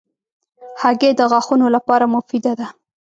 [0.81, 2.67] هګۍ د غاښونو لپاره مفیده ده.